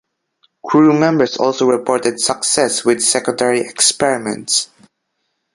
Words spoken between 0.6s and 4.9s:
Crew members also reported success with secondary experiments.